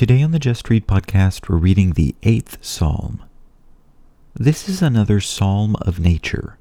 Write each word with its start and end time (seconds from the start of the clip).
Today 0.00 0.22
on 0.22 0.30
the 0.30 0.38
Just 0.38 0.70
Read 0.70 0.86
podcast, 0.86 1.50
we're 1.50 1.58
reading 1.58 1.92
the 1.92 2.14
eighth 2.22 2.56
psalm. 2.64 3.22
This 4.32 4.66
is 4.66 4.80
another 4.80 5.20
psalm 5.20 5.76
of 5.82 6.00
nature. 6.00 6.56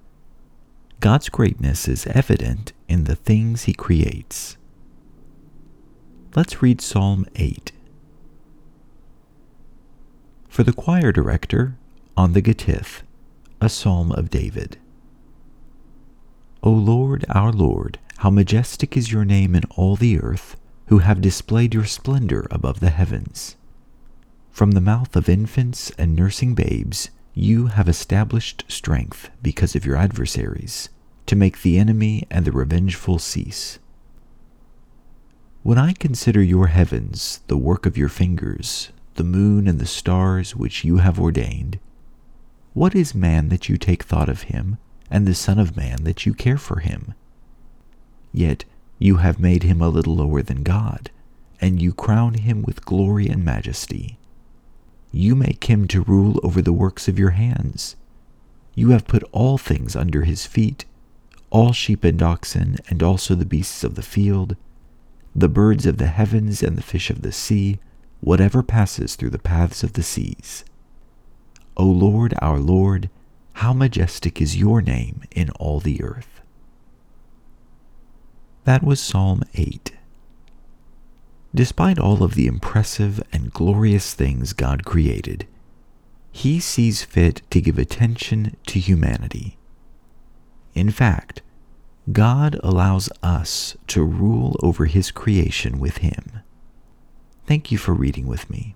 God's 1.00 1.30
greatness 1.30 1.88
is 1.88 2.06
evident 2.08 2.74
in 2.90 3.06
the 3.06 3.16
things 3.16 3.64
he 3.64 3.74
creates. 3.74 4.58
Let's 6.36 6.62
read 6.62 6.82
Psalm 6.82 7.25
8. 7.38 7.72
For 10.50 10.64
the 10.64 10.74
choir 10.74 11.14
director, 11.14 11.78
on 12.18 12.34
the 12.34 12.42
Gittith, 12.42 13.04
a 13.62 13.70
psalm 13.70 14.12
of 14.12 14.30
David. 14.30 14.78
O 16.62 16.71
Lord, 16.71 17.24
our 17.30 17.54
Lord, 17.54 18.00
how 18.18 18.32
majestic 18.32 18.98
is 18.98 19.14
your 19.14 19.24
name 19.24 19.56
in 19.56 19.64
all 19.78 19.96
the 19.96 20.20
earth 20.20 20.58
who 20.90 20.98
have 20.98 21.21
displayed 21.21 21.71
your 21.71 21.86
splendor 21.86 22.48
above 22.50 22.80
the 22.80 22.90
heavens. 22.90 23.55
From 24.50 24.72
the 24.72 24.82
mouth 24.82 25.16
of 25.16 25.30
infants 25.30 25.91
and 26.00 26.16
nursing 26.16 26.55
babes, 26.55 27.12
you 27.36 27.68
have 27.68 27.88
established 27.88 28.66
strength 28.68 29.30
because 29.44 29.76
of 29.76 29.86
your 29.86 29.96
adversaries, 29.96 30.90
to 31.27 31.36
make 31.36 31.62
the 31.62 31.77
enemy 31.77 32.26
and 32.32 32.44
the 32.44 32.52
revengeful 32.52 33.20
cease. 33.20 33.77
When 35.62 35.77
I 35.77 35.94
consider 35.94 36.41
your 36.41 36.68
heavens, 36.68 37.41
the 37.46 37.58
work 37.58 37.85
of 37.85 37.96
your 37.96 38.10
fingers, 38.10 38.90
the 39.13 39.24
moon 39.24 39.68
and 39.68 39.77
the 39.77 39.85
stars 39.85 40.55
which 40.55 40.84
you 40.84 40.98
have 40.98 41.20
ordained, 41.20 41.77
what 42.74 42.96
is 42.96 43.13
man 43.13 43.49
that 43.49 43.70
you 43.70 43.77
take 43.77 44.02
thought 44.02 44.27
of 44.27 44.44
him, 44.44 44.80
and 45.12 45.27
the 45.27 45.35
Son 45.35 45.60
of 45.60 45.77
Man 45.77 46.04
that 46.04 46.26
you 46.26 46.34
care 46.34 46.58
for 46.58 46.80
him? 46.80 47.13
Yet 48.32 48.66
you 48.99 49.17
have 49.17 49.39
made 49.39 49.63
him 49.63 49.81
a 49.81 49.88
little 49.88 50.16
lower 50.16 50.41
than 50.41 50.62
God, 50.62 51.09
and 51.62 51.81
you 51.81 51.94
crown 51.94 52.34
him 52.35 52.62
with 52.62 52.85
glory 52.85 53.27
and 53.30 53.44
majesty. 53.44 54.20
You 55.12 55.35
make 55.35 55.63
him 55.63 55.88
to 55.88 56.02
rule 56.02 56.40
over 56.44 56.62
the 56.62 56.73
works 56.73 57.07
of 57.07 57.18
your 57.18 57.32
hands. 57.32 57.96
You 58.76 58.90
have 58.90 59.07
put 59.07 59.24
all 59.32 59.57
things 59.57 59.96
under 59.96 60.24
his 60.24 60.46
feet, 60.46 60.85
all 61.49 61.71
sheep 61.71 62.04
and 62.04 62.21
oxen, 62.21 62.77
and 62.90 63.01
also 63.01 63.35
the 63.35 63.46
beasts 63.46 63.84
of 63.84 63.96
the 63.96 64.01
field, 64.01 64.55
the 65.33 65.49
birds 65.49 65.85
of 65.85 65.97
the 65.97 66.07
heavens 66.07 66.61
and 66.61 66.77
the 66.77 66.83
fish 66.83 67.09
of 67.09 67.21
the 67.21 67.31
sea, 67.31 67.79
whatever 68.19 68.61
passes 68.61 69.15
through 69.15 69.29
the 69.29 69.39
paths 69.39 69.81
of 69.81 69.93
the 69.93 70.03
seas. 70.03 70.65
O 71.77 71.85
Lord, 71.85 72.33
our 72.41 72.59
Lord, 72.59 73.09
how 73.53 73.71
majestic 73.71 74.41
is 74.41 74.57
your 74.57 74.81
name 74.81 75.23
in 75.31 75.49
all 75.52 75.79
the 75.79 76.03
earth. 76.03 76.38
That 78.69 78.83
was 78.83 78.99
Psalm 78.99 79.41
8. 79.55 79.93
Despite 81.55 81.97
all 81.97 82.21
of 82.21 82.35
the 82.35 82.45
impressive 82.45 83.19
and 83.33 83.51
glorious 83.51 84.13
things 84.13 84.53
God 84.53 84.85
created, 84.85 85.47
He 86.31 86.59
sees 86.59 87.01
fit 87.01 87.41
to 87.49 87.61
give 87.61 87.79
attention 87.79 88.55
to 88.67 88.79
humanity. 88.79 89.57
In 90.75 90.91
fact, 90.91 91.41
God 92.11 92.59
allows 92.61 93.09
us 93.23 93.75
to 93.87 94.03
rule 94.03 94.55
over 94.61 94.85
His 94.85 95.09
creation 95.09 95.79
with 95.79 95.97
Him. 96.05 96.41
Thank 97.47 97.71
you 97.71 97.79
for 97.79 97.95
reading 97.95 98.27
with 98.27 98.51
me. 98.51 98.75